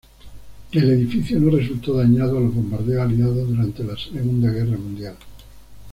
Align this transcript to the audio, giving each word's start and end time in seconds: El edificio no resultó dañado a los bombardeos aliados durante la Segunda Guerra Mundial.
El 0.71 0.89
edificio 0.89 1.39
no 1.39 1.55
resultó 1.55 1.95
dañado 1.97 2.39
a 2.39 2.41
los 2.41 2.55
bombardeos 2.55 3.03
aliados 3.03 3.47
durante 3.47 3.83
la 3.83 3.95
Segunda 3.95 4.49
Guerra 4.49 4.75
Mundial. 4.75 5.15